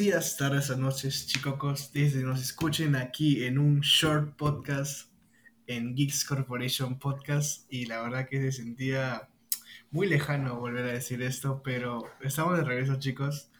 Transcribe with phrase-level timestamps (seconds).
[0.00, 5.10] días, tardes o noches, chicocos, desde nos escuchen aquí en un short podcast
[5.66, 9.28] en Geeks Corporation Podcast y la verdad que se sentía
[9.90, 13.50] muy lejano volver a decir esto, pero estamos de regreso, chicos,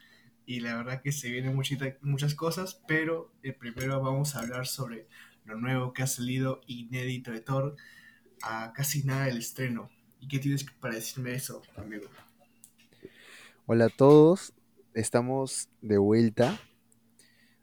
[0.47, 1.55] y la verdad que se vienen
[2.00, 5.09] muchas cosas, pero eh, primero vamos a hablar sobre
[5.45, 7.77] lo nuevo que ha salido inédito de Thor
[8.41, 9.91] a casi nada del estreno.
[10.20, 12.09] ¿Y qué tienes para decirme eso, amigo?
[13.66, 14.55] Hola a todos,
[14.94, 16.58] estamos de vuelta.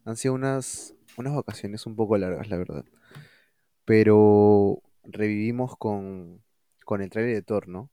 [0.06, 2.86] Han sido unas, unas vacaciones un poco largas, la verdad.
[3.86, 6.44] Pero revivimos con,
[6.86, 7.90] con el trailer de Thor, ¿no?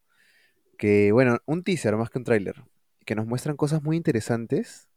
[0.78, 2.64] Que, bueno, un teaser más que un tráiler.
[3.06, 4.88] Que nos muestran cosas muy interesantes.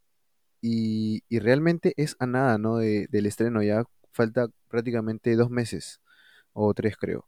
[0.61, 2.77] Y, y realmente es a nada, ¿no?
[2.77, 3.61] De- del estreno.
[3.63, 6.01] Ya falta prácticamente dos meses.
[6.53, 7.27] O tres, creo.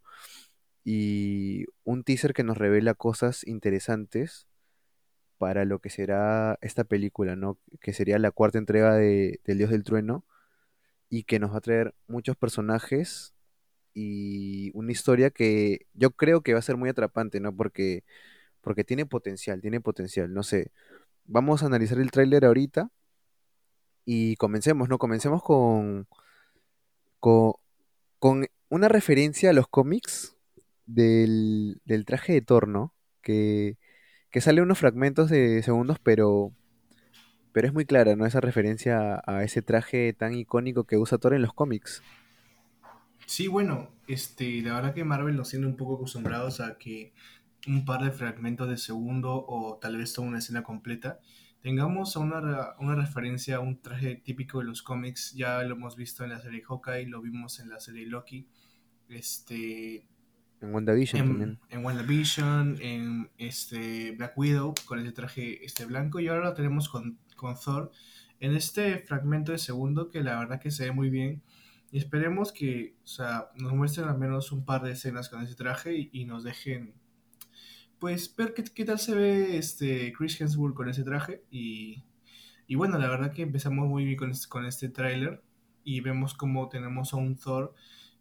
[0.84, 4.48] Y un teaser que nos revela cosas interesantes
[5.40, 7.58] para lo que será esta película, ¿no?
[7.82, 10.26] Que sería la cuarta entrega de, del Dios del Trueno
[11.10, 13.34] y que nos va a traer muchos personajes
[13.94, 17.56] y una historia que yo creo que va a ser muy atrapante, ¿no?
[17.56, 18.04] Porque,
[18.62, 20.72] porque tiene potencial, tiene potencial, no sé.
[21.26, 22.92] Vamos a analizar el tráiler ahorita
[24.06, 24.98] y comencemos, ¿no?
[24.98, 26.08] Comencemos con,
[27.20, 27.54] con,
[28.20, 30.36] con una referencia a los cómics
[30.86, 32.94] del, del traje de Thor, ¿no?
[33.22, 33.78] Que,
[34.32, 36.52] que sale unos fragmentos de segundos, pero,
[37.52, 38.26] pero es muy clara, ¿no?
[38.26, 42.04] Esa referencia a ese traje tan icónico que usa Thor en los cómics.
[43.26, 47.14] Sí, bueno, este, la verdad que Marvel nos tiene un poco acostumbrados a que
[47.68, 51.20] un par de fragmentos de segundo o tal vez toda una escena completa
[51.62, 55.34] tengamos una, una referencia a un traje típico de los cómics.
[55.34, 58.48] Ya lo hemos visto en la serie Hawkeye, lo vimos en la serie Loki,
[59.10, 60.08] este,
[60.62, 61.60] En WandaVision en, también.
[61.70, 66.20] en WandaVision, en este Black Widow con ese traje este blanco.
[66.20, 67.92] Y ahora lo tenemos con, con Thor.
[68.40, 71.42] En este fragmento de segundo que la verdad que se ve muy bien.
[71.92, 75.56] Y esperemos que o sea, nos muestren al menos un par de escenas con ese
[75.56, 76.94] traje y, y nos dejen
[77.98, 81.44] pues ver qué, qué tal se ve este Chris Hemsworth con ese traje.
[81.52, 82.04] Y,
[82.68, 85.42] y bueno la verdad que empezamos muy bien con este, con este tráiler.
[85.84, 87.74] Y vemos como tenemos a un Thor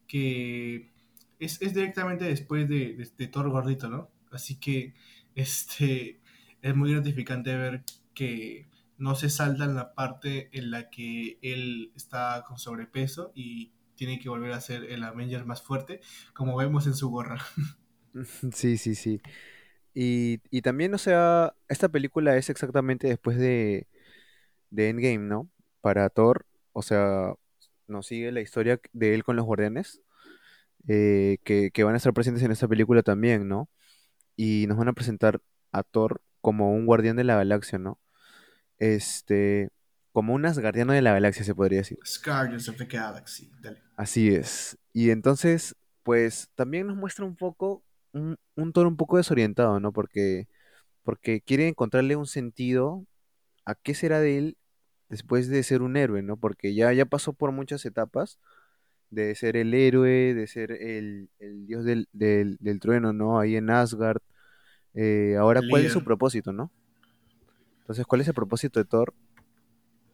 [0.06, 0.90] que
[1.38, 4.10] es, es directamente después de, de, Thor gordito, ¿no?
[4.30, 4.94] Así que
[5.34, 6.20] este
[6.62, 7.84] es muy gratificante ver
[8.14, 13.72] que no se salta en la parte en la que él está con sobrepeso y
[13.94, 16.00] tiene que volver a ser el Avenger más fuerte,
[16.34, 17.38] como vemos en su gorra.
[18.52, 19.20] Sí, sí, sí.
[19.94, 23.86] Y, y también, o sea, esta película es exactamente después de,
[24.70, 25.48] de Endgame, ¿no?
[25.82, 27.34] Para Thor, o sea,
[27.86, 30.00] nos sigue la historia de él con los guardianes,
[30.86, 33.68] eh, que, que van a estar presentes en esta película también, ¿no?
[34.36, 35.40] Y nos van a presentar
[35.72, 37.98] a Thor como un guardián de la galaxia, ¿no?
[38.78, 39.70] Este,
[40.12, 41.98] como un asgardiano de la galaxia, se podría decir.
[42.24, 43.82] Guardians of the Galaxy, dale.
[43.96, 44.78] Así es.
[44.92, 49.92] Y entonces, pues también nos muestra un poco, un, un Thor un poco desorientado, ¿no?
[49.92, 50.48] Porque,
[51.02, 53.04] porque quiere encontrarle un sentido
[53.64, 54.58] a qué será de él
[55.08, 56.36] después de ser un héroe, ¿no?
[56.36, 58.38] Porque ya, ya pasó por muchas etapas
[59.10, 63.40] de ser el héroe, de ser el, el dios del, del, del trueno, ¿no?
[63.40, 64.20] Ahí en Asgard.
[64.94, 66.72] Eh, ahora, ¿cuál es su propósito, ¿no?
[67.80, 69.14] Entonces, ¿cuál es el propósito de Thor?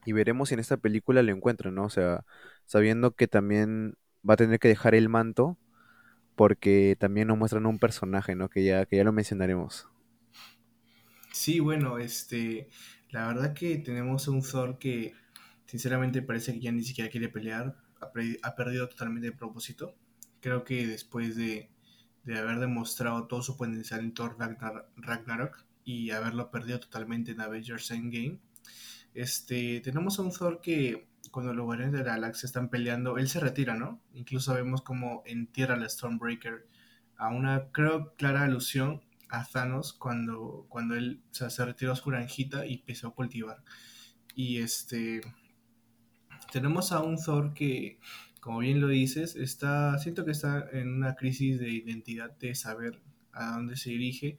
[0.06, 1.84] Y veremos si en esta película lo encuentra, ¿no?
[1.84, 2.24] O sea,
[2.66, 3.94] sabiendo que también
[4.28, 5.58] va a tener que dejar el manto,
[6.36, 8.48] porque también nos muestran un personaje, ¿no?
[8.50, 9.88] Que ya, que ya lo mencionaremos.
[11.32, 12.68] Sí, bueno, este,
[13.10, 15.14] la verdad que tenemos a un Thor que
[15.66, 17.76] sinceramente parece que ya ni siquiera quiere pelear,
[18.42, 19.94] ha, perdido totalmente el propósito.
[20.40, 21.70] Creo que después de,
[22.24, 27.40] de haber demostrado todo su potencial en Thor Ragnar- Ragnarok y haberlo perdido totalmente en
[27.40, 28.38] Avengers Endgame,
[29.14, 33.28] este, tenemos a un Thor que cuando los Guardianes de la Galaxia están peleando, él
[33.28, 34.00] se retira, ¿no?
[34.12, 36.66] Incluso vemos como entierra la Stormbreaker
[37.16, 42.66] a una, creo, clara alusión a Thanos cuando, cuando él se retiró a su granjita
[42.66, 43.62] y empezó a cultivar.
[44.34, 45.20] Y este,
[46.54, 47.98] tenemos a un Thor que,
[48.38, 53.02] como bien lo dices, está, siento que está en una crisis de identidad, de saber
[53.32, 54.38] a dónde se dirige,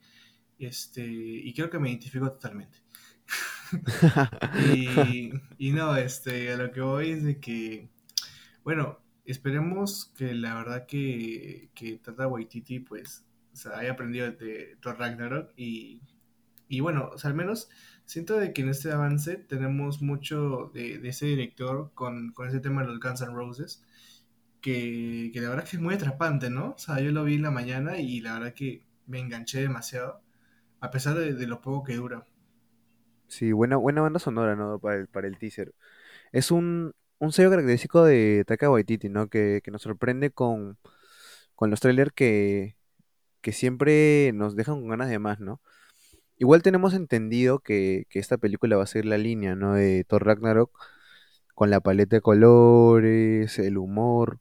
[0.57, 2.77] este, y creo que me identifico totalmente.
[5.57, 7.89] Y, no, este, a lo que voy es de que,
[8.63, 13.25] bueno, esperemos que la verdad que, que Tata Waititi pues
[13.73, 16.01] haya aprendido de Thor Ragnarok y,
[16.69, 17.69] y bueno, o sea, al menos
[18.05, 22.81] siento de que en este avance tenemos mucho de, ese director con, con ese tema
[22.81, 23.83] de los Guns N' Roses
[24.61, 26.71] que, que la verdad que es muy atrapante, ¿no?
[26.71, 30.21] O sea, yo lo vi en la mañana y la verdad que me enganché demasiado,
[30.79, 32.25] a pesar de, lo poco que dura.
[33.27, 34.79] Sí, buena, buena banda sonora, ¿no?
[34.79, 35.73] Para el, para el teaser.
[36.31, 39.29] Es un, un sello característico de Taika Waititi, ¿no?
[39.29, 40.77] Que, que nos sorprende con,
[41.55, 42.75] con los trailers que,
[43.41, 45.61] que siempre nos dejan con ganas de más, ¿no?
[46.37, 49.73] Igual tenemos entendido que, que esta película va a ser la línea, ¿no?
[49.75, 50.71] De Thor Ragnarok,
[51.55, 54.39] con la paleta de colores, el humor,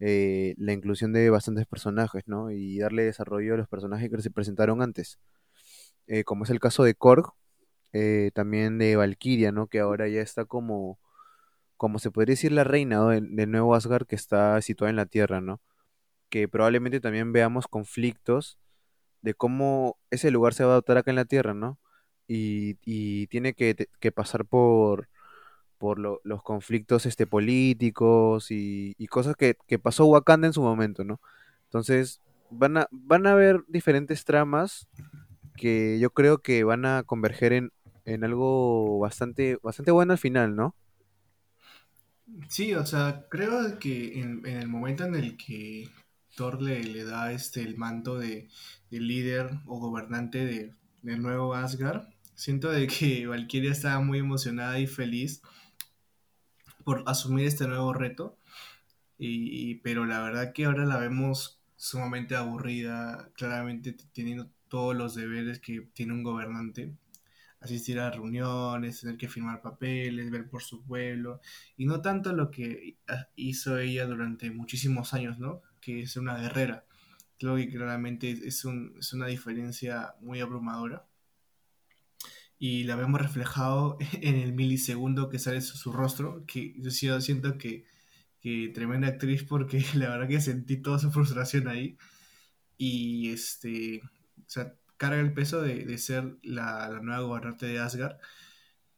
[0.00, 2.50] eh, la inclusión de bastantes personajes, ¿no?
[2.50, 5.18] Y darle desarrollo a los personajes que se presentaron antes.
[6.06, 7.32] Eh, como es el caso de Korg,
[7.92, 9.68] eh, también de Valkyria, ¿no?
[9.68, 10.98] Que ahora ya está como,
[11.76, 15.06] como se podría decir la reina, del, del nuevo Asgard que está situada en la
[15.06, 15.60] Tierra, ¿no?
[16.30, 18.58] Que probablemente también veamos conflictos
[19.22, 21.78] de cómo ese lugar se va a adaptar acá en la Tierra, ¿no?
[22.28, 25.08] Y, y tiene que, que pasar por,
[25.78, 30.62] por lo- los conflictos este, políticos y, y cosas que, que pasó Wakanda en su
[30.62, 31.20] momento, ¿no?
[31.64, 32.20] Entonces,
[32.50, 34.88] van a, van a haber diferentes tramas
[35.56, 37.72] que yo creo que van a converger en,
[38.04, 40.76] en algo bastante, bastante bueno al final, ¿no?
[42.48, 45.88] Sí, o sea, creo que en, en el momento en el que
[46.36, 48.48] Thor le, le da este el manto de,
[48.90, 52.02] de líder o gobernante de, del nuevo Asgard,
[52.34, 55.42] siento de que Valkyria estaba muy emocionada y feliz
[56.84, 58.38] por asumir este nuevo reto,
[59.18, 65.14] y, y- pero la verdad que ahora la vemos sumamente aburrida, claramente teniendo todos los
[65.14, 66.94] deberes que tiene un gobernante.
[67.60, 71.40] Asistir a reuniones, tener que firmar papeles, ver por su pueblo,
[71.76, 72.98] y no tanto lo que
[73.36, 75.62] hizo ella durante muchísimos años, ¿no?
[75.86, 76.84] Que es una guerrera.
[77.38, 81.06] Creo que claramente es, un, es una diferencia muy abrumadora.
[82.58, 86.90] Y la vemos reflejado en el milisegundo que sale su, rostro, que yo
[87.20, 87.84] siento que,
[88.40, 91.96] que tremenda actriz porque la verdad que sentí toda su frustración ahí.
[92.78, 94.02] Y este,
[94.96, 98.18] carga el peso de, de ser la, la nueva gobernante de Asgard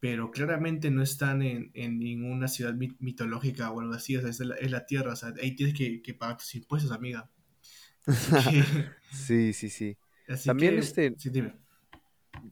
[0.00, 4.30] pero claramente no están en, en ninguna ciudad mit- mitológica o algo así, o sea,
[4.30, 7.30] es la, es la tierra, o sea, ahí tienes que, que pagar tus impuestos, amiga.
[8.36, 8.64] Que,
[9.10, 9.98] Sí, sí, sí.
[10.44, 11.54] También que, este, sí, dime.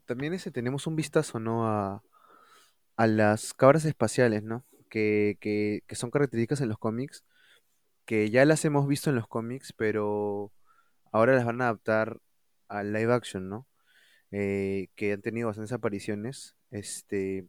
[0.05, 1.67] también este tenemos un vistazo, ¿no?
[1.69, 2.03] A,
[2.97, 4.65] a las cabras espaciales, ¿no?
[4.91, 7.25] Que, que, que son características en los cómics,
[8.07, 10.53] que ya las hemos visto en los cómics, pero
[11.13, 12.19] ahora las van a adaptar
[12.69, 13.69] al live action, ¿no?
[14.33, 16.56] Eh, que han tenido bastantes apariciones.
[16.71, 17.47] Este,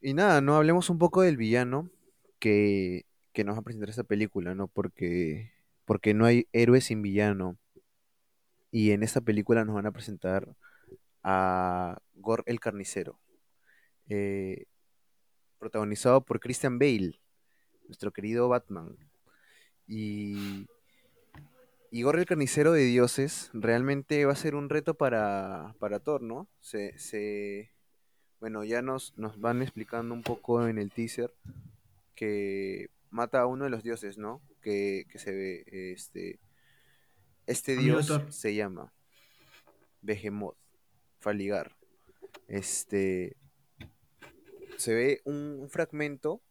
[0.00, 0.56] y nada, ¿no?
[0.56, 1.90] Hablemos un poco del villano
[2.38, 4.68] que, que nos va a presentar esta película, ¿no?
[4.68, 5.52] Porque,
[5.84, 7.58] porque no hay héroe sin villano.
[8.70, 10.54] Y en esta película nos van a presentar
[11.22, 13.18] a Gore el Carnicero,
[14.08, 14.66] eh,
[15.58, 17.20] protagonizado por Christian Bale,
[17.88, 18.96] nuestro querido Batman.
[19.86, 20.66] Y,
[21.90, 26.22] y Gore el Carnicero de Dioses realmente va a ser un reto para, para Thor,
[26.22, 26.48] ¿no?
[26.60, 27.72] Se, se,
[28.40, 31.32] bueno, ya nos, nos van explicando un poco en el teaser
[32.14, 34.42] que mata a uno de los dioses, ¿no?
[34.60, 36.38] Que, que se ve, este,
[37.46, 38.92] este dios se llama
[40.02, 40.56] Behemoth,
[41.20, 41.76] Faligar.
[42.48, 43.36] Este,
[44.76, 46.42] se ve un, fragmento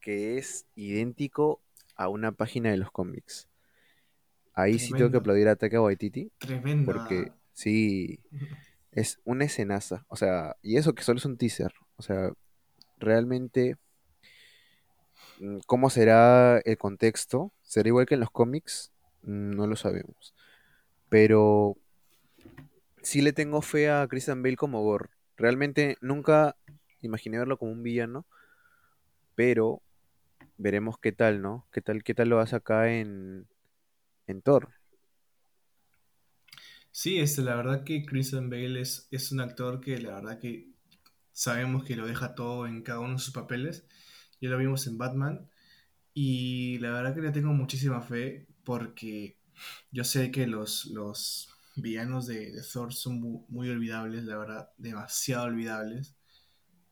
[0.00, 1.60] que es idéntico
[1.94, 3.48] a una página de los cómics.
[4.54, 7.38] Ahí sí tengo que tremendo, aplaudir a Taika Waititi, porque tremenda.
[7.52, 8.20] sí,
[8.92, 10.04] es una escenaza.
[10.08, 11.72] O sea, y eso que solo es un teaser.
[11.96, 12.32] O sea,
[12.98, 13.76] realmente,
[15.40, 17.52] mm, ¿cómo será el contexto?
[17.62, 18.92] ¿Será igual que en los cómics?
[19.22, 20.34] Mm, No lo sabemos.
[21.08, 21.78] Pero
[23.02, 25.10] sí le tengo fe a Christian Bale como Gore.
[25.36, 26.56] Realmente nunca
[27.00, 28.26] imaginé verlo como un villano,
[29.34, 29.82] pero
[30.58, 31.68] veremos qué tal, ¿no?
[31.72, 33.48] ¿Qué tal, qué tal lo hace acá en,
[34.26, 34.70] en Thor?
[36.92, 40.68] Sí, este, la verdad que Christian Bale es, un actor que la verdad que
[41.32, 43.86] sabemos que lo deja todo en cada uno de sus papeles.
[44.40, 45.48] Ya lo vimos en Batman
[46.14, 49.38] y la verdad que le tengo muchísima fe porque
[49.92, 55.46] yo sé que los, los villanos de, Thor son mu- muy olvidables, la verdad, demasiado
[55.46, 56.16] olvidables.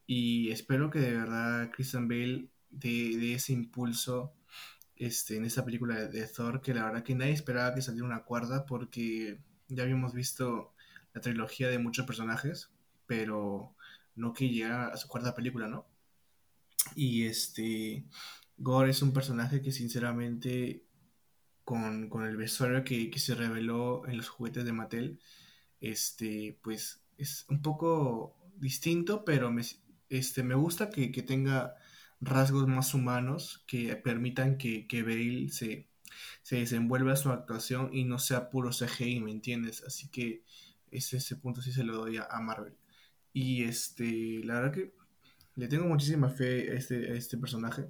[0.06, 4.34] Y espero que de verdad Christian Bale dé, dé ese impulso
[4.96, 8.06] este, en esta película de, de Thor, que la verdad que nadie esperaba que saliera
[8.06, 10.74] una cuarta, porque ya habíamos visto
[11.14, 12.70] la trilogía de muchos personajes,
[13.06, 13.74] pero
[14.14, 15.86] no que llegara a su cuarta película, ¿no?
[16.94, 18.04] Y este,
[18.56, 20.84] Gore es un personaje que sinceramente,
[21.64, 25.20] con, con el vestuario que, que se reveló en los juguetes de Mattel,
[25.80, 29.62] este, pues es un poco distinto, pero me,
[30.08, 31.74] este, me gusta que, que tenga
[32.20, 35.88] rasgos más humanos que permitan que, que Bale se,
[36.42, 39.82] se desenvuelva su actuación y no sea puro CGI, ¿me entiendes?
[39.84, 40.42] Así que
[40.90, 42.74] ese, ese punto sí se lo doy a, a Marvel.
[43.32, 44.94] Y este, la verdad que
[45.56, 47.88] le tengo muchísima fe a este, a este personaje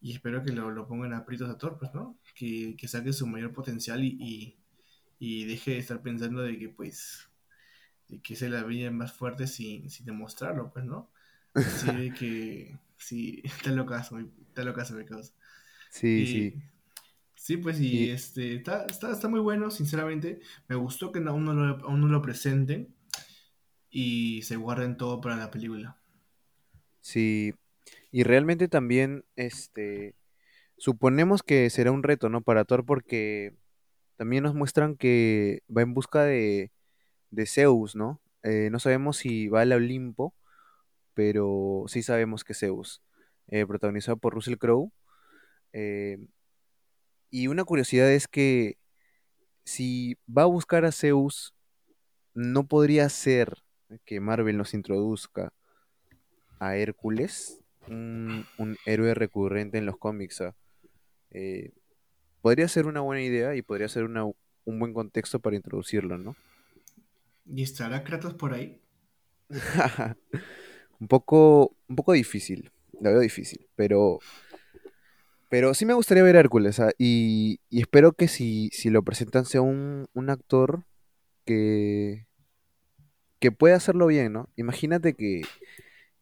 [0.00, 2.18] y espero que lo, lo pongan a aprietos a Thor, pues, ¿no?
[2.34, 4.58] Que, que saque su mayor potencial y, y,
[5.18, 7.28] y deje de estar pensando de que, pues,
[8.08, 11.10] de que se la veía más fuerte sin, sin demostrarlo, pues, ¿no?
[11.54, 15.32] Así de que, sí, está locazo, está locazo mi causa.
[15.90, 16.32] Sí, sí.
[16.32, 16.62] Y sí,
[17.58, 20.40] pues, y Y este, está, está, está muy bueno, sinceramente.
[20.68, 22.94] Me gustó que aún no lo, aún no lo presenten
[23.90, 25.98] y se guarden todo para la película.
[27.00, 27.54] sí.
[28.12, 30.16] Y realmente también, este,
[30.78, 32.42] suponemos que será un reto, ¿no?
[32.42, 33.56] Para Thor porque
[34.16, 36.72] también nos muestran que va en busca de,
[37.30, 38.22] de Zeus, ¿no?
[38.44, 40.34] Eh, no sabemos si va al Olimpo,
[41.14, 43.02] pero sí sabemos que Zeus,
[43.48, 44.92] eh, protagonizado por Russell Crowe.
[45.72, 46.18] eh,
[47.30, 48.76] y una curiosidad es que
[49.64, 51.54] si va a buscar a Zeus,
[52.34, 53.54] no podría ser
[54.04, 55.52] que Marvel nos introduzca
[56.60, 60.40] a Hércules, un, un héroe recurrente en los cómics.
[60.40, 60.54] ¿ah?
[61.30, 61.72] Eh,
[62.42, 66.36] podría ser una buena idea y podría ser una- un buen contexto para introducirlo, ¿no?
[67.46, 68.80] ¿Y estará Kratos por ahí?
[71.00, 72.70] Un poco, un poco difícil,
[73.00, 74.18] la veo difícil, pero,
[75.48, 76.90] pero sí me gustaría ver a Hércules, ¿ah?
[76.98, 80.84] Y, y espero que si, si lo presentan sea un, un actor
[81.44, 82.26] que,
[83.40, 84.48] que pueda hacerlo bien, ¿no?
[84.56, 85.42] Imagínate que,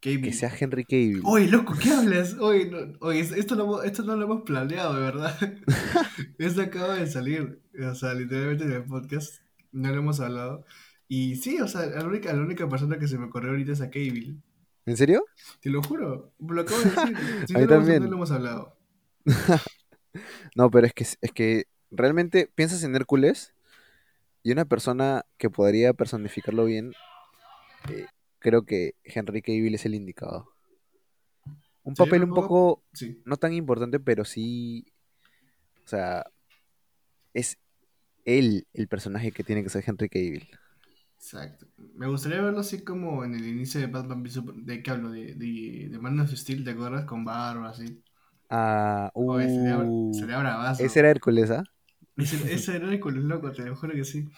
[0.01, 1.23] que sea Henry Cavill.
[1.25, 2.35] Oye, loco, ¿qué hablas?
[2.39, 5.37] Oye, no, oye, esto, no, esto no lo hemos planeado, de verdad.
[6.39, 7.61] Esto acaba de salir.
[7.91, 9.43] O sea, literalmente en el podcast
[9.73, 10.65] no lo hemos hablado.
[11.09, 13.81] Y sí, o sea, la única, la única persona que se me ocurrió ahorita es
[13.81, 14.37] a Cable.
[14.87, 15.25] ¿En serio?
[15.61, 17.17] Te lo juro, lo acabo de decir.
[17.47, 18.11] Sí, A no mí hemos, no también.
[18.11, 18.76] lo hemos hablado.
[20.55, 23.53] No, pero es que, es que realmente piensas en Hércules
[24.43, 26.93] y una persona que podría personificarlo bien,
[27.91, 28.07] eh,
[28.39, 30.49] creo que Henry Cavill es el indicado.
[31.83, 32.83] Un papel un poco.
[32.93, 34.87] Sí, no tan importante, pero sí,
[35.85, 36.25] o sea,
[37.35, 37.59] es
[38.25, 40.49] él el personaje que tiene que ser Henry Cavill.
[41.19, 41.67] exacto.
[41.95, 45.11] Me gustaría verlo así como en el inicio de Batman v ¿De qué hablo?
[45.11, 47.05] De, de, de Man of Steel, ¿te acuerdas?
[47.05, 48.03] Con barba, así.
[48.51, 50.39] Ah, Oye, sería, uh, sería
[50.79, 50.99] ese bravazo.
[51.01, 51.65] era Hércules, ¿ah?
[52.17, 54.29] Ese, ese era Hércules, loco, te lo juro que sí.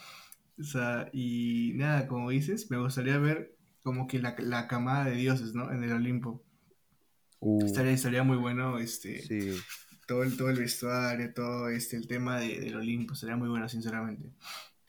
[0.59, 5.15] O sea, y nada, como dices, me gustaría ver como que la, la camada de
[5.15, 5.71] dioses, ¿no?
[5.71, 6.43] En el Olimpo.
[7.41, 9.65] Uh, Estaría, estaría muy bueno, este, sí.
[10.07, 13.67] todo el, todo el vestuario, todo este, el tema de, del Olimpo, sería muy bueno,
[13.69, 14.29] sinceramente.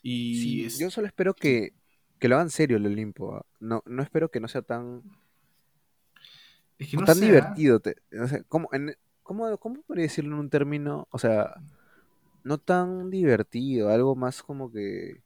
[0.03, 1.75] Y Sí, yo solo espero que,
[2.19, 3.37] que lo hagan serio el Olimpo.
[3.37, 3.47] ¿ah?
[3.61, 5.03] No, no espero que no sea tan,
[6.79, 7.81] es que no tan divertido.
[7.81, 8.97] te- o sea, ¿cómo, en-
[9.31, 11.07] cómo, cómo podría decirlo en un término?
[11.13, 11.63] O sea,
[12.45, 15.23] no tan divertido, algo más como que,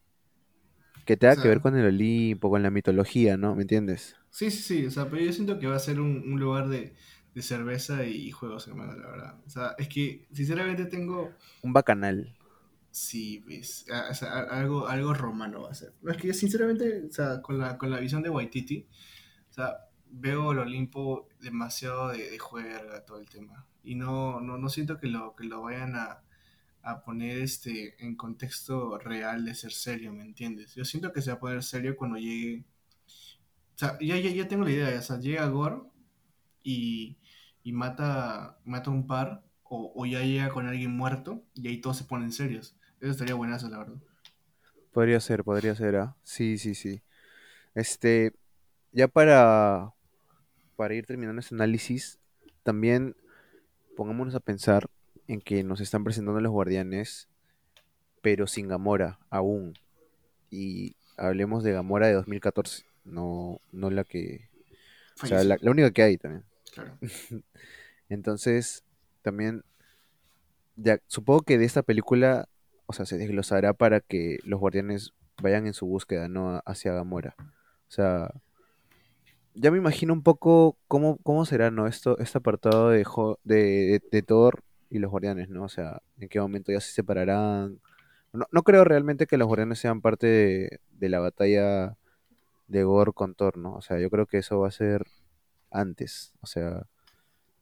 [1.07, 3.55] que O tenga que ver con el Olimpo, con la mitología, ¿no?
[3.55, 4.17] ¿Me entiendes?
[4.31, 6.69] sí, sí, sí, o sea, pero yo siento que va a ser un, un lugar
[6.69, 6.95] de,
[7.35, 9.41] de cerveza y juegos, hermano, la verdad.
[9.47, 12.37] O sea, es que, sinceramente, tengo, Un bacanal.
[12.91, 13.41] Sí,
[13.91, 15.95] a- o sea, algo, algo romano va a ser.
[16.03, 18.87] No, es que yo sinceramente, o sea, con la, con la visión de Waititi,
[19.51, 19.79] o sea,
[20.11, 23.67] veo el Olimpo demasiado de, de juerga, todo el tema.
[23.85, 26.23] Y no, no, no siento que lo, que lo vayan a,
[26.83, 30.75] a poner este, en contexto real de ser serio, ¿me entiendes?
[30.75, 32.65] Yo siento que se va a poner serio cuando llegue,
[33.75, 35.83] o sea, ya, ya, ya tengo la idea, o sea, llega Gore
[36.63, 37.19] y,
[37.63, 41.97] y mata, mata un par, o, o ya llega con alguien muerto, y ahí todos
[41.99, 42.77] se ponen serios.
[43.01, 43.97] Eso estaría buenazo, la verdad.
[44.93, 46.17] Podría ser, podría ser, ¿ah?
[46.23, 47.03] Sí, sí, sí.
[47.75, 48.33] Este,
[48.93, 49.93] ya para,
[50.77, 52.21] para ir terminando este análisis,
[52.63, 53.17] también
[53.97, 54.89] pongámonos a pensar
[55.29, 57.29] en que nos están presentando los guardianes,
[58.23, 59.75] pero sin Gamora aún.
[60.51, 64.49] Y hablemos de Gamora de 2014, no, no la que...
[65.23, 66.45] O sea, la, única que hay también.
[66.73, 66.99] claro.
[68.09, 68.85] Entonces,
[69.23, 69.65] también,
[70.77, 72.49] ya, supongo que de esta película,
[72.87, 76.63] o sea, se desglosará para que los guardianes vayan en su búsqueda, ¿no?
[76.67, 77.35] Hacia Gamora.
[77.39, 78.31] O sea,
[79.55, 81.87] ya me imagino un poco cómo, cómo será, ¿no?
[81.87, 83.05] Esto, este apartado de,
[84.11, 85.65] de, Thor y los guardianes, ¿no?
[85.65, 87.81] O sea, en qué momento ya se separarán.
[88.33, 91.97] No, no creo realmente que los guardianes sean parte de, de la batalla
[92.67, 93.75] de Gore con Thor, ¿no?
[93.75, 95.07] O sea, yo creo que eso va a ser
[95.71, 96.35] antes.
[96.41, 96.87] O sea, va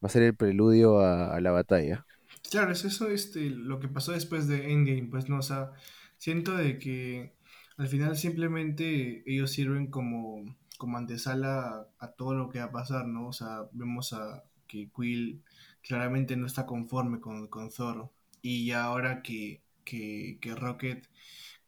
[0.02, 2.06] a ser el preludio a, a la batalla.
[2.50, 5.72] Claro, es eso este, lo que pasó después de Endgame, pues no, o sea,
[6.16, 7.34] siento de que
[7.76, 10.44] al final simplemente ellos sirven como,
[10.82, 13.28] como antesala a, todo lo que va a pasar, ¿no?
[13.28, 15.40] O sea, vemos a que Quill
[15.80, 18.10] claramente no está conforme con, con Thor.
[18.42, 21.08] Y ya ahora que, que, que Rocket,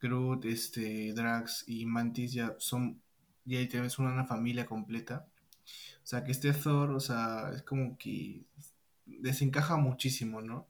[0.01, 3.01] Groot, este, Drax y Mantis ya son,
[3.45, 5.25] ya tenemos una familia completa.
[6.03, 8.43] O sea, que este Thor, o sea, es como que
[9.05, 10.67] desencaja muchísimo, ¿no?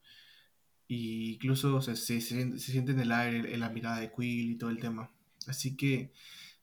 [0.88, 4.56] Y incluso se, se, se, siente en el aire en la mirada de Quill y
[4.56, 5.10] todo el tema.
[5.48, 6.12] Así que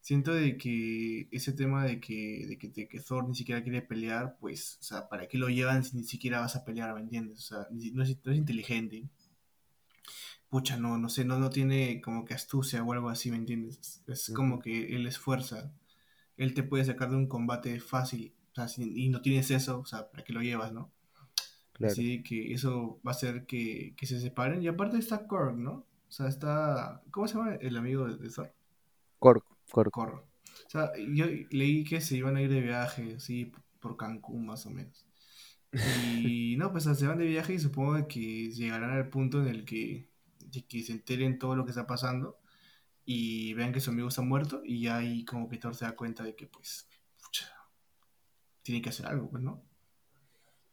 [0.03, 3.83] siento de que ese tema de que, de que, de que Thor ni siquiera quiere
[3.83, 7.01] pelear, pues, o sea, ¿para qué lo llevan si ni siquiera vas a pelear, ¿me
[7.01, 7.39] entiendes?
[7.39, 9.09] O sea, no es, no es inteligente.
[10.51, 14.03] Pucha, no, no sé, no, no tiene como que astucia o algo así, ¿me entiendes?
[14.09, 15.73] Es como que él es fuerza.
[16.37, 19.81] Él te puede sacar de un combate fácil, o sea, si, y no tienes eso,
[19.81, 20.93] o sea, ¿para qué lo llevas, no?
[21.75, 21.93] Claro.
[21.93, 24.63] Así que eso va a hacer que, que se separen.
[24.63, 25.73] Y aparte está Korg, ¿no?
[25.73, 27.03] O sea, está.
[27.11, 28.53] ¿Cómo se llama el amigo de, de Thor?
[29.21, 30.25] Korg, Korg.
[30.67, 34.67] O sea, yo leí que se iban a ir de viaje, así, por Cancún más
[34.67, 35.07] o menos.
[35.73, 39.65] Y no, pues se van de viaje y supongo que llegarán al punto en el
[39.65, 42.39] que, de que se enteren todo lo que está pasando
[43.05, 45.97] y vean que su amigo está muerto y ya ahí como que Thor se da
[45.97, 46.89] cuenta de que pues,
[47.23, 47.49] pucha,
[48.63, 49.63] tiene que hacer algo, pues, ¿no?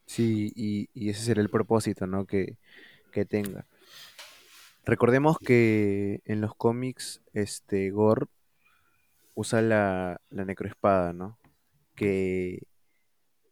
[0.05, 2.25] Sí, y, y ese será el propósito, ¿no?
[2.25, 2.57] Que,
[3.11, 3.65] que tenga.
[4.85, 8.27] Recordemos que en los cómics, este, Gore
[9.39, 11.39] usa la, la necroespada, ¿no?
[11.96, 12.60] Que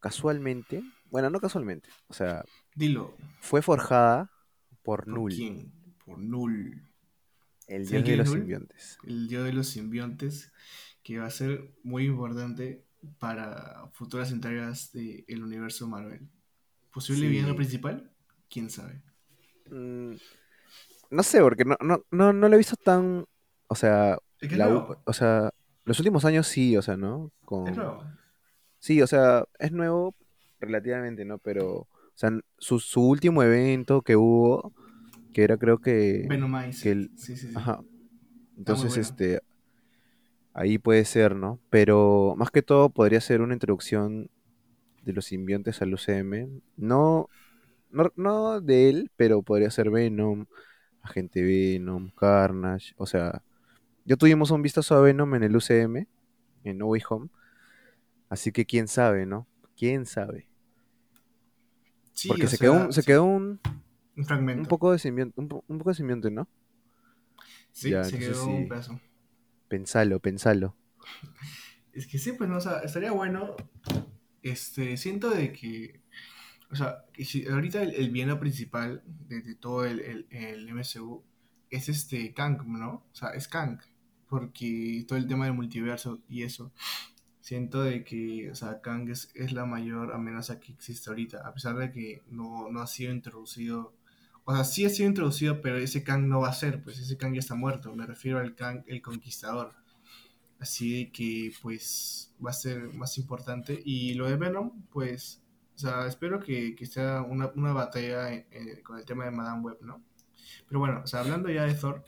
[0.02, 3.06] casualmente, bueno, no casualmente, o sea, Dilo,
[3.40, 4.32] fue forjada
[4.84, 5.74] por ¿por Null, quién?
[6.06, 6.82] Por Null.
[7.68, 8.40] el ¿Sabes dios de los Null?
[8.40, 9.00] simbiontes.
[9.04, 10.52] El dios de los simbiontes,
[11.04, 12.86] que va a ser muy importante
[13.20, 16.30] para futuras entregas del universo Marvel.
[16.92, 18.12] ¿Posible villano Sí, principal?
[18.50, 19.02] ¿Quién sabe?
[19.70, 20.16] mm,
[21.12, 23.26] no sé, porque no, no, no, no lo he visto tan,
[23.68, 24.70] o sea, Es que la,
[25.06, 25.52] o sea,
[25.88, 27.32] los últimos años sí, o sea, ¿no?
[27.66, 28.04] es Con, nuevo.
[28.80, 30.16] sí, o sea, es nuevo
[30.60, 31.38] relativamente, ¿no?
[31.40, 34.74] Pero, o sea, su, su último evento que hubo,
[35.34, 36.28] que era creo que,
[36.84, 37.54] el, sí, sí, sí.
[37.56, 37.82] ajá,
[38.58, 39.02] entonces, bueno.
[39.02, 39.42] este,
[40.54, 41.60] ahí puede ser, ¿no?
[41.70, 44.30] Pero más que todo podría ser una introducción
[45.04, 47.30] de los simbiontes al UCM, no,
[47.92, 50.48] no, no de él, pero podría ser Venom,
[51.02, 53.44] Agente Venom, Carnage, o sea,
[54.08, 56.08] ya tuvimos un vistazo a Venom en el UCM,
[56.66, 57.30] en No Way Home,
[58.30, 59.48] así que quién sabe, ¿no?
[59.76, 60.48] ¿Quién sabe?
[62.14, 63.60] Sí, Porque se quedó un, se sí, quedó un,
[64.18, 64.70] un un fragmento.
[64.70, 66.48] poco de simbionte, un, po- un poco de simbionte, ¿no?
[67.72, 69.00] Sí, Ya, se quedó un pedazo.
[69.70, 70.76] pensalo, pensalo.
[71.94, 73.56] Es que sí, pues no, o sea, estaría bueno.
[74.44, 76.02] Este, siento de que,
[76.72, 81.24] o sea, si ahorita el, el villano principal de, de todo el, el, el MCU
[81.70, 83.06] es este Kang, ¿no?
[83.12, 83.80] O sea, es Kang.
[84.30, 86.72] Porque todo el tema del multiverso y eso.
[87.42, 91.54] Siento de que, o sea, Kang es, es la mayor amenaza que existe ahorita, a
[91.54, 93.94] pesar de que no, no ha sido introducido.
[94.44, 97.18] O sea, sí ha sido introducido, pero ese Kang no va a ser, pues ese
[97.18, 97.96] Kang ya está muerto.
[97.96, 99.74] Me refiero al Kang el Conquistador.
[100.60, 103.82] Así que, pues, va a ser más importante.
[103.86, 105.42] Y lo de Venom, pues,
[105.76, 109.62] o sea, espero que, que sea una, una batalla eh, con el tema de Madame
[109.62, 110.04] Web, ¿no?
[110.68, 112.04] Pero bueno, o sea, hablando ya de Thor,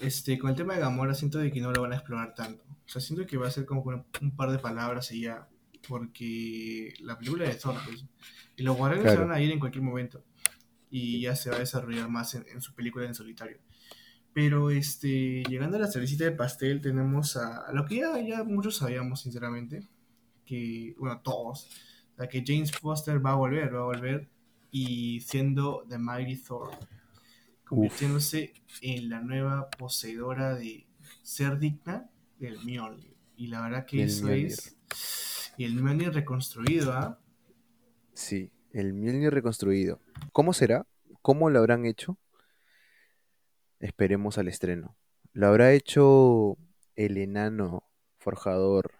[0.00, 2.64] este, con el tema de Gamora siento de que no lo van a explorar tanto.
[2.68, 3.82] O sea, siento que va a ser como
[4.20, 5.48] un par de palabras y ya.
[5.88, 8.04] Porque la película de Thor, pues,
[8.56, 10.24] y los guardianes se van a ir en cualquier momento.
[10.90, 13.58] Y ya se va a desarrollar más en, en su película en solitario.
[14.32, 18.44] Pero este, llegando a la cerecita de pastel, tenemos a, a lo que ya, ya
[18.44, 19.88] muchos sabíamos, sinceramente,
[20.46, 21.68] que, bueno, todos,
[22.18, 24.28] a que James Foster va a volver, va a volver
[24.70, 26.70] y siendo The Mighty Thor,
[27.72, 30.86] convirtiéndose en la nueva poseedora de
[31.22, 33.16] ser digna del Mjolnir.
[33.34, 34.46] Y la verdad que el eso Mjolnir.
[34.46, 34.76] es,
[35.56, 37.18] y el Mjolnir reconstruido, ¿ah?
[38.12, 40.00] Sí, el Mjolnir reconstruido.
[40.32, 40.86] ¿Cómo será?
[41.22, 42.18] ¿Cómo lo habrán hecho?
[43.80, 44.94] Esperemos al estreno.
[45.32, 46.58] ¿Lo habrá hecho
[46.94, 48.98] el enano forjador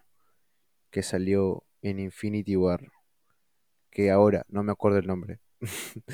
[0.89, 2.91] que salió en Infinity War?
[3.91, 5.41] Que ahora no me acuerdo el nombre.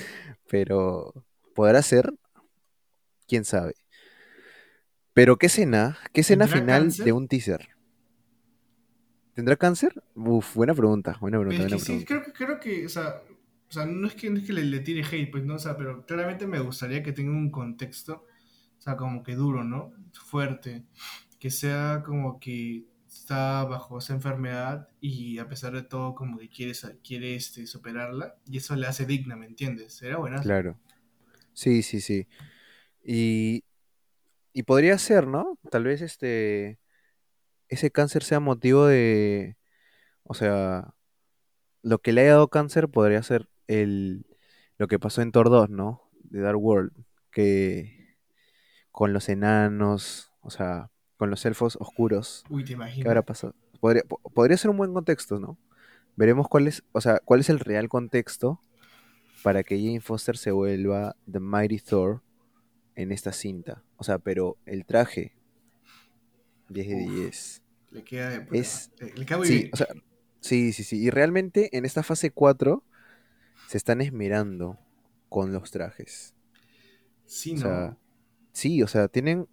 [0.50, 2.14] Pero podrá ser,
[3.30, 3.76] quién sabe.
[5.14, 6.00] Pero ¿qué escena?
[6.14, 7.70] ¿Qué escena ¿Tendrá final de un teaser?
[9.34, 9.94] ¿Tendrá cáncer?
[10.16, 12.06] Uf, buena pregunta, buena pregunta, Es buena que sí, pregunta.
[12.06, 13.22] creo que, creo que, o sea,
[13.70, 15.60] o sea, no es que, no es que le, le tire hate, pues no, o
[15.60, 18.26] sea, pero claramente me gustaría que tenga un contexto,
[18.78, 19.94] o sea, como que duro, ¿no?
[20.14, 20.86] Fuerte,
[21.40, 26.50] que sea como que está bajo esa enfermedad y a pesar de todo como que
[26.50, 29.94] quiere, quiere este, superarla y eso le hace digna, ¿me entiendes?
[29.96, 30.44] Será buenazo.
[30.44, 30.78] Claro.
[31.54, 32.28] Sí, sí, sí.
[33.12, 33.64] Y,
[34.54, 35.58] y podría ser, ¿no?
[35.72, 36.80] Tal vez este,
[37.68, 39.58] ese cáncer sea motivo de,
[40.24, 40.94] o sea,
[41.82, 44.28] lo que le haya dado cáncer podría ser el,
[44.78, 46.04] lo que pasó en Thor 2, ¿no?
[46.22, 46.92] De Dark World,
[47.32, 48.16] que
[48.92, 53.56] con los enanos, o sea, con los elfos oscuros, Uy, ¿te ¿qué habrá pasado?
[53.80, 55.58] Podría, po- podría ser un buen contexto, ¿no?
[56.16, 58.62] Veremos cuál es, o sea, cuál es el real contexto
[59.42, 62.22] para que Jane Foster se vuelva The Mighty Thor
[63.02, 63.84] en esta cinta.
[63.98, 65.34] O sea, pero el traje,
[66.70, 67.64] 10 de Uf, 10.
[67.92, 68.48] le queda de.
[68.52, 69.72] Es, Le, le queda muy sí, bien.
[69.74, 69.88] o sea,
[70.42, 71.02] sí, sí, sí.
[71.02, 72.84] Y realmente en esta fase 4
[73.68, 74.80] se están esmerando
[75.30, 76.36] con los trajes.
[77.26, 77.60] Sí, O ¿no?
[77.60, 77.98] sea,
[78.54, 79.48] sí, o sea, tienen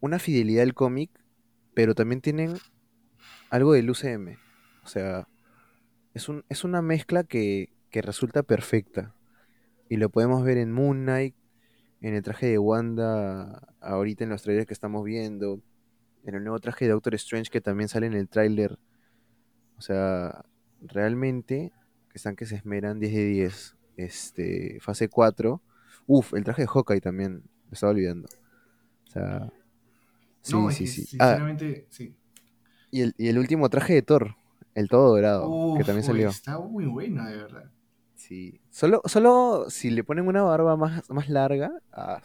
[0.00, 1.10] una fidelidad al cómic,
[1.74, 2.54] pero también tienen
[3.50, 4.38] algo del UCM.
[4.84, 5.28] O sea,
[6.14, 9.14] es un, es una mezcla que, que resulta perfecta.
[9.88, 11.36] Y lo podemos ver en Moon Knight,
[12.06, 15.60] en el traje de Wanda, ahorita en los trailers que estamos viendo,
[16.24, 18.78] en el nuevo traje de Doctor Strange que también sale en el tráiler.
[19.78, 20.44] O sea,
[20.80, 21.72] realmente
[22.10, 23.76] que están que se esmeran 10 de 10.
[23.96, 25.62] Este, fase 4.
[26.06, 28.28] Uf, el traje de Hawkeye también, me estaba olvidando.
[29.08, 29.52] O sea,
[30.46, 31.08] No, sí, es sí, que sí.
[31.18, 32.16] Ah, sinceramente, sí.
[32.90, 34.36] y el, y el último traje de Thor,
[34.74, 36.28] el todo dorado, que Uf, también uy, salió.
[36.28, 37.70] está muy bueno, de verdad.
[38.26, 38.60] Sí.
[38.70, 42.20] Solo, solo si le ponen una barba más, más larga, ah,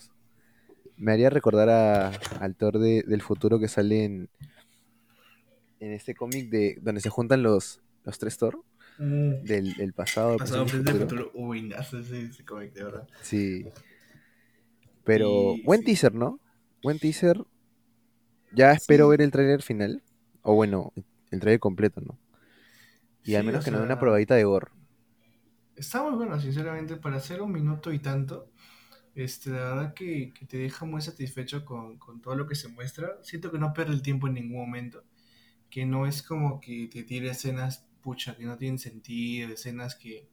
[0.98, 2.10] me haría recordar a,
[2.40, 4.30] al Thor de- del futuro que sale en,
[5.80, 8.64] en este cómic de donde se juntan los, los tres Thor,
[9.00, 10.96] Mm, del, del pasado, pasado, presente futuro.
[10.96, 11.32] futuro.
[11.36, 13.08] Uy, ese, ese cómic, de verdad.
[13.22, 13.72] Sí.
[15.04, 16.40] Pero Y buen sí, teaser, ¿no?
[16.82, 17.44] Buen teaser.
[18.52, 20.04] Ya espero sí, ver el tráiler final.
[20.44, 20.94] O bueno,
[21.32, 22.20] el tráiler completo, ¿no?
[23.24, 24.68] Y al sí, menos que nos dé una sea, probadita de gore.
[25.80, 28.52] Está muy bueno, sinceramente, para hacer un minuto y tanto.
[29.16, 32.70] Este, la verdad que, que te deja muy satisfecho con, con todo lo que se
[32.70, 33.18] muestra.
[33.24, 35.04] Siento que no pierde el tiempo en ningún momento.
[35.70, 40.28] Que no es como que te tire escenas, pucha, que no tienen sentido, escenas que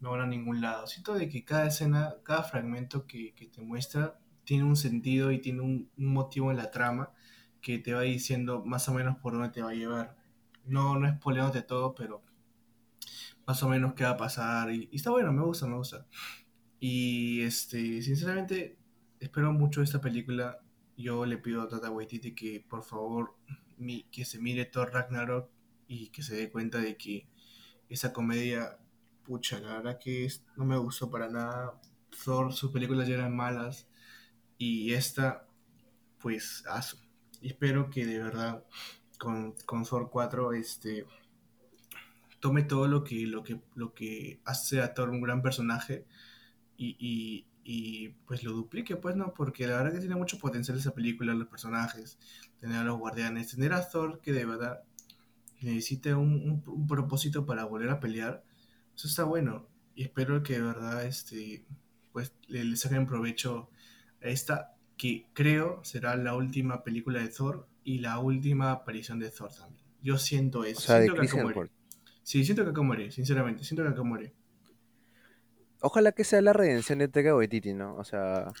[0.00, 0.86] no van a ningún lado.
[0.86, 5.40] Siento de que cada escena, cada fragmento que, que te muestra tiene un sentido y
[5.40, 7.12] tiene un, un motivo en la trama
[7.60, 10.16] que te va diciendo más o menos por dónde te va a llevar.
[10.64, 12.22] No, no spoileándote todo, pero
[13.50, 14.72] más o menos qué va a pasar.
[14.72, 16.06] Y, está bueno, me gusta, me gusta.
[16.80, 18.78] Y este, sinceramente,
[19.18, 20.60] espero mucho esta película.
[20.96, 23.36] Yo le pido a Tata Waititi que por favor
[23.78, 25.50] mi- que se mire Thor Ragnarok
[25.88, 27.28] y que se dé cuenta de que
[27.88, 28.78] esa comedia,
[29.24, 31.80] pucha, la verdad que no me gustó para nada.
[32.24, 33.88] Thor, sus películas ya eran malas
[34.58, 35.46] y esta,
[36.20, 36.98] pues, aso.
[37.42, 38.64] Espero que de verdad
[39.18, 41.06] con, con Thor 4 este,
[42.40, 46.06] tome todo lo que, lo, que, lo que hace a Thor un gran personaje
[46.76, 50.78] y, y, y, pues lo duplique, pues no, porque la verdad que tiene mucho potencial
[50.78, 52.18] esa película, los personajes,
[52.58, 54.82] tener a los guardianes, tener a Thor que de verdad
[55.60, 58.42] necesite un, un, un propósito para volver a pelear,
[58.94, 59.68] eso está bueno.
[59.94, 61.66] Y espero que de verdad este,
[62.12, 63.70] pues le, le saquen provecho
[64.22, 69.30] a esta, que creo será la última película de Thor y la última aparición de
[69.30, 69.84] Thor también.
[70.02, 71.26] Yo siento O eso, de siento que.
[71.26, 71.79] Hemsworth.
[72.22, 74.32] Sí, siento que acá muere, sinceramente, siento que acá muere.
[75.80, 77.96] Ojalá que sea la redención de Taika Waititi, ¿no?
[77.96, 78.56] O sea,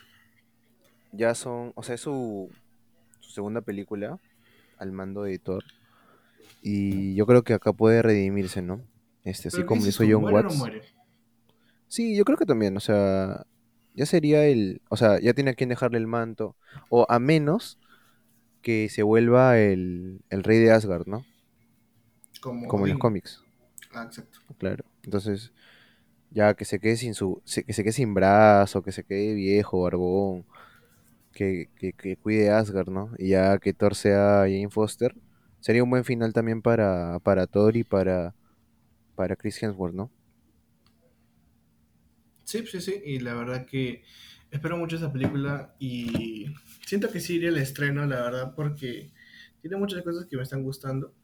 [1.12, 2.50] ya son, o sea, es su,
[3.20, 4.20] su segunda película
[4.78, 5.64] al mando de Thor.
[6.62, 8.82] Y yo creo que acá puede redimirse, ¿no?
[9.24, 10.04] Este, así Pero ¿qué como hizo?
[10.08, 10.54] John ¿Muere o no Watts.
[10.54, 10.82] muere?
[11.88, 13.46] Sí, yo creo que también, o sea,
[13.94, 16.56] ya sería el, o sea, ya tiene a quien dejarle el manto.
[16.88, 17.78] O a menos
[18.62, 21.24] que se vuelva el, el rey de Asgard, ¿no?
[22.40, 23.42] Como Como en los cómics,
[23.92, 24.38] Ah, exacto.
[24.58, 24.84] claro.
[25.02, 25.52] Entonces,
[26.30, 29.82] ya que se quede sin su, que se quede sin brazo, que se quede viejo,
[29.82, 30.46] barbón,
[31.32, 33.12] que, que, que cuide Asgard, ¿no?
[33.18, 35.14] Y ya que Thor sea Jane Foster,
[35.60, 38.34] sería un buen final también para, para Thor y para,
[39.16, 40.10] para Chris Hemsworth, ¿no?
[42.44, 43.00] Sí, sí, sí.
[43.04, 44.02] Y la verdad que
[44.50, 46.46] espero mucho esa película y
[46.86, 49.12] siento que sí iría al estreno, la verdad, porque
[49.60, 51.14] tiene muchas cosas que me están gustando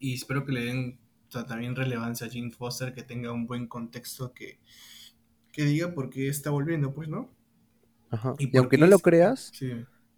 [0.00, 1.00] y espero que le den
[1.30, 4.58] o sea, también relevancia a Jane Foster, que tenga un buen contexto que,
[5.52, 7.30] que diga por qué está volviendo, pues, ¿no?
[8.10, 8.34] Ajá.
[8.38, 9.72] Y aunque no lo creas, sí,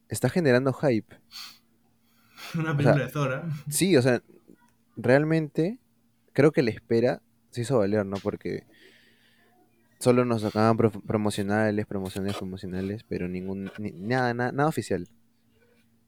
[0.09, 1.14] está generando hype.
[2.55, 3.48] una O sea, película de Thor, ¿ah?
[3.68, 4.22] sí, o sea,
[4.96, 5.79] realmente
[6.33, 7.20] creo que la espera
[7.51, 8.16] se hizo valer, ¿no?
[8.16, 8.64] Porque
[9.98, 15.07] solo nos sacaban pro- promocionales, promocionales, promocionales, pero ningún, ni- nada, nada, nada oficial.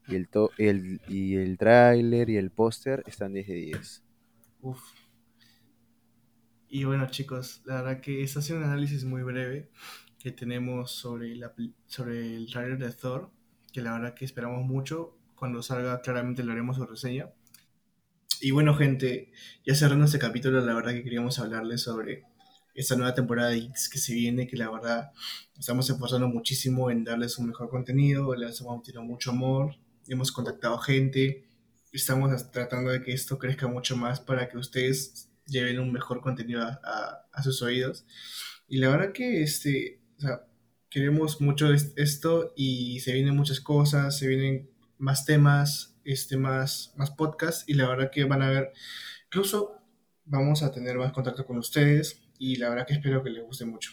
[0.07, 4.03] Y el, to- el, y el tráiler y el póster están 10 de 10.
[6.67, 9.69] Y bueno, chicos, la verdad que este ha sido un análisis muy breve
[10.19, 11.53] que tenemos sobre, la,
[11.85, 13.31] sobre el trailer de Thor,
[13.71, 15.17] que la verdad que esperamos mucho.
[15.35, 17.29] Cuando salga, claramente le haremos su reseña.
[18.41, 19.31] Y bueno, gente,
[19.65, 22.23] ya cerrando este capítulo, la verdad que queríamos hablarles sobre
[22.73, 25.11] esta nueva temporada de X que se viene, que la verdad
[25.57, 29.75] estamos esforzando muchísimo en darles un mejor contenido, les hemos metido mucho amor,
[30.07, 31.45] hemos contactado gente,
[31.95, 36.63] estamos tratando de que esto crezca mucho más para que ustedes lleven un mejor contenido
[36.63, 38.05] a, a- a sus oídos.
[38.67, 40.47] Y la verdad que este, o sea,
[40.89, 46.93] queremos mucho es- esto y se vienen muchas cosas, se vienen más temas, este, más,
[46.97, 48.73] más podcasts y la verdad que van a ver,
[49.27, 49.81] incluso
[50.25, 53.65] vamos a tener más contacto con ustedes y la verdad que espero que les guste
[53.65, 53.91] mucho.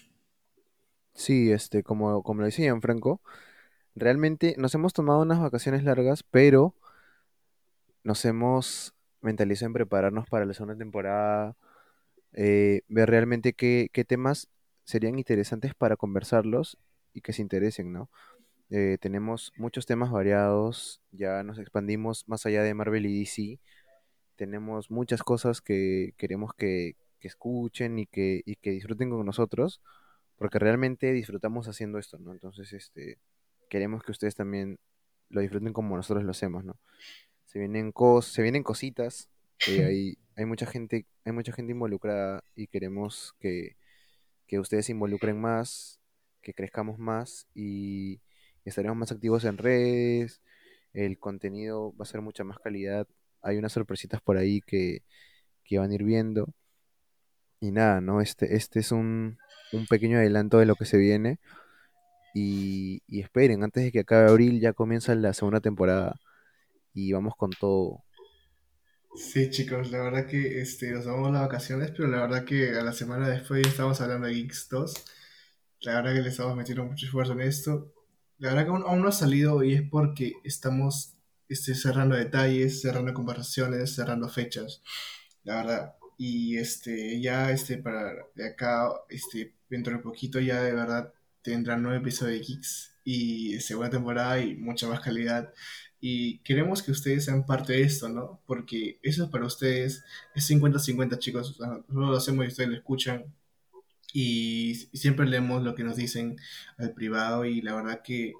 [1.14, 3.20] Sí, este, como, como lo decía Franco,
[3.94, 6.76] realmente nos hemos tomado unas vacaciones largas, pero
[8.04, 11.56] nos hemos mentalizado en prepararnos para la segunda temporada,
[12.32, 14.48] eh, ver realmente qué, qué temas
[14.84, 16.78] serían interesantes para conversarlos
[17.12, 18.10] y que se interesen, ¿no?
[18.70, 23.60] Eh, tenemos muchos temas variados, ya nos expandimos más allá de Marvel y DC,
[24.36, 29.82] tenemos muchas cosas que queremos que, que escuchen y que, y que disfruten con nosotros,
[30.36, 32.32] porque realmente disfrutamos haciendo esto, ¿no?
[32.32, 33.18] Entonces, este,
[33.68, 34.78] queremos que ustedes también
[35.28, 36.78] lo disfruten como nosotros lo hacemos, ¿no?
[37.52, 39.28] Se vienen cos, se vienen cositas,
[39.68, 43.76] eh, hay, hay mucha gente, hay mucha gente involucrada y queremos que,
[44.46, 46.00] que ustedes se involucren más,
[46.40, 48.22] que crezcamos más y
[48.64, 50.40] estaremos más activos en redes,
[50.94, 53.06] el contenido va a ser mucha más calidad,
[53.42, 55.02] hay unas sorpresitas por ahí que,
[55.64, 56.54] que van a ir viendo
[57.60, 58.22] y nada, ¿no?
[58.22, 59.36] Este, este es un,
[59.72, 61.38] un pequeño adelanto de lo que se viene
[62.34, 66.18] y, y esperen, antes de que acabe abril ya comienza la segunda temporada
[66.94, 68.04] y vamos con todo.
[69.14, 72.82] Sí, chicos, la verdad que este, nos tomamos las vacaciones, pero la verdad que a
[72.82, 74.94] la semana después ya estamos hablando de Geeks 2.
[75.82, 77.92] La verdad que le estamos metiendo mucho esfuerzo en esto.
[78.38, 81.14] La verdad que aún, aún no ha salido y es porque estamos
[81.48, 84.82] este, cerrando detalles, cerrando conversaciones, cerrando fechas,
[85.44, 85.94] la verdad.
[86.16, 91.82] Y este, ya este, para de acá, este, dentro de poquito ya de verdad tendrán
[91.82, 95.52] nueve episodios de Geeks y segunda temporada y mucha más calidad.
[96.02, 98.42] Y queremos que ustedes sean parte de esto, ¿no?
[98.46, 101.52] Porque eso es para ustedes, es cincuenta cincuenta chicos.
[101.52, 103.24] O sea, nosotros lo hacemos y ustedes lo escuchan
[104.12, 106.36] y siempre leemos lo que nos dicen
[106.76, 108.34] al privado y la verdad que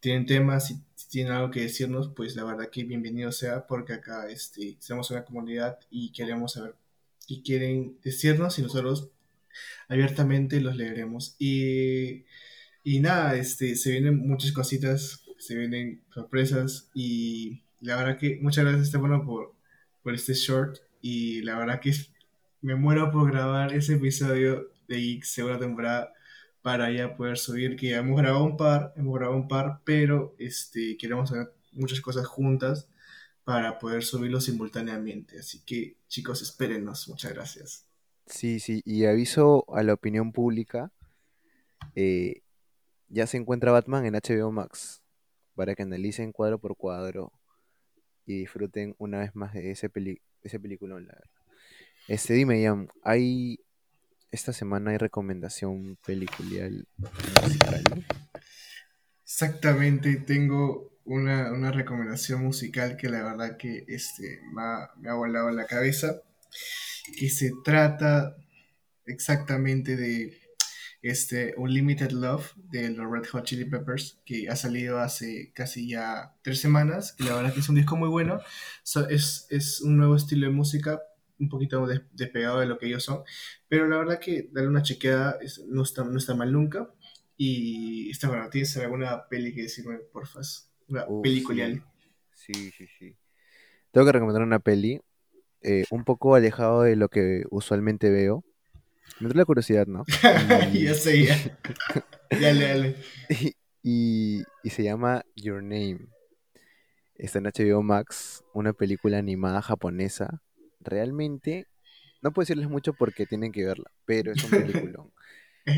[0.00, 4.28] tienen temas, si tienen algo que decirnos, pues la verdad que bienvenido sea porque acá
[4.28, 6.74] este, somos una comunidad y queremos saber
[7.28, 9.10] y quieren decirnos y nosotros
[9.88, 11.36] abiertamente los leeremos.
[11.38, 12.24] Y,
[12.82, 18.64] y nada, este, se vienen muchas cositas, se vienen sorpresas y la verdad que muchas
[18.64, 19.54] gracias Estefano por,
[20.14, 21.92] este short y la verdad que
[22.60, 26.12] me muero por grabar ese episodio de Geek segunda temporada
[26.62, 30.34] para ya poder subir, que ya hemos grabado un par, hemos grabado un par, pero
[30.38, 32.88] este, queremos hacer muchas cosas juntas
[33.44, 35.38] para poder subirlo simultáneamente.
[35.38, 37.06] Así que chicos, espérenos.
[37.08, 37.86] Muchas gracias.
[38.26, 40.90] Sí, sí, y aviso a la opinión pública,
[41.94, 42.40] eh,
[43.08, 45.03] ya se encuentra Batman en HBO Max,
[45.54, 47.32] para que analicen cuadro por cuadro
[48.26, 50.96] y disfruten una vez más de ese peli ese película.
[52.06, 53.60] Este, dime, Ian, ¿hay
[54.30, 58.06] esta semana hay recomendación peliculial musical?
[59.22, 65.50] Exactamente, tengo una, una recomendación musical que la verdad que este, me ha, me volado
[65.50, 66.20] la cabeza,
[67.18, 68.36] que se trata
[69.06, 70.36] exactamente de
[71.10, 76.34] este Unlimited Love de los Red Hot Chili Peppers, que ha salido hace casi ya
[76.42, 78.40] tres semanas, y la verdad que es un disco muy bueno,
[78.82, 81.00] So, es, es un nuevo estilo de música,
[81.38, 83.22] un poquito des- despegado de lo que ellos son,
[83.68, 86.88] pero la verdad que darle una chequeada es- no está, no está mal nunca,
[87.36, 90.70] y está bueno, ¿tienes alguna peli que decirme, porfas?
[90.88, 91.82] Una Uf, peliculial.
[92.32, 93.16] sí, sí, sí, sí.
[93.92, 95.00] Tengo que recomendar una peli,
[95.62, 98.44] eh, un poco alejado de lo que usualmente veo.
[99.18, 100.04] Me entró la curiosidad, ¿no?
[100.72, 101.36] ya Y, sé, ya.
[102.30, 102.96] Dale, dale.
[103.82, 106.08] y, y se llama Your Name.
[107.16, 110.42] Está en HBO Max, una película animada japonesa.
[110.80, 111.68] Realmente,
[112.22, 115.12] no puedo decirles mucho porque tienen que verla, pero es un peliculón.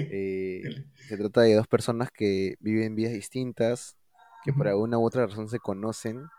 [0.08, 0.70] Eh,
[1.08, 3.96] se trata de dos personas que viven vidas distintas,
[4.44, 6.32] que por alguna u otra razón se conocen,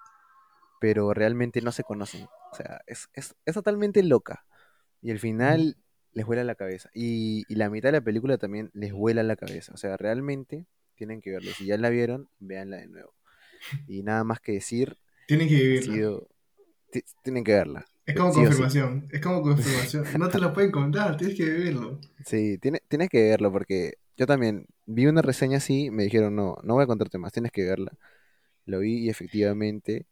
[0.79, 2.29] pero realmente no se conocen.
[2.51, 4.45] O sea, es, es, es totalmente loca.
[5.01, 5.21] Y al ujú.
[5.21, 5.77] final
[6.17, 6.89] les vuela la cabeza.
[6.95, 9.73] Y, y la mitad de la película también les vuela la cabeza.
[9.73, 11.51] O sea, realmente tienen que verla.
[11.53, 13.13] Si ya la vieron, véanla de nuevo.
[13.87, 15.93] Y nada más que decir, Tienen que vivirla.
[15.93, 16.29] sido...
[17.21, 18.63] Tienen que verla, Es como sí o sí.
[18.63, 20.05] confirmación, es como confirmación.
[20.19, 21.99] No te lo pueden contar, tienes que vivirlo.
[22.25, 26.57] Sí, tiene, tienes que verlo porque yo también vi una reseña así, me dijeron, no,
[26.63, 27.91] no voy a contarte más, tienes que verla.
[28.65, 30.07] Lo vi y efectivamente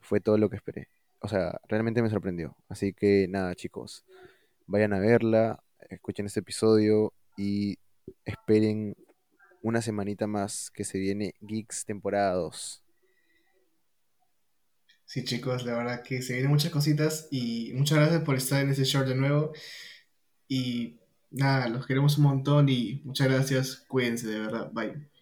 [0.00, 0.88] fue todo lo que esperé.
[1.20, 2.56] o sea, realmente me sorprendió.
[2.68, 4.04] Así que nada, chicos,
[4.66, 7.78] vayan a verla, escuchen este episodio y
[8.24, 8.96] esperen
[9.62, 12.82] una semanita más que se viene Geeks temporada 2.
[15.04, 18.70] Sí, chicos, la verdad que se vienen muchas cositas y muchas gracias por estar en
[18.70, 19.52] este short de nuevo.
[20.48, 20.98] Y
[21.30, 23.84] nada, los queremos un montón y muchas gracias.
[23.88, 24.70] Cuídense, de verdad.
[24.72, 25.15] Bye.